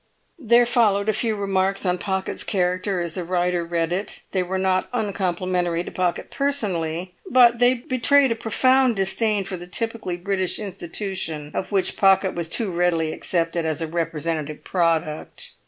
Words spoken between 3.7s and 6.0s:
it. They were not uncomplimentary to